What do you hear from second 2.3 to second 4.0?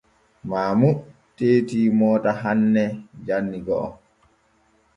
hanne janni go’o.